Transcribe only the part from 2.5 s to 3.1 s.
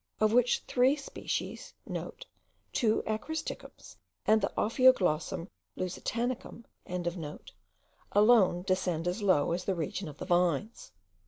Two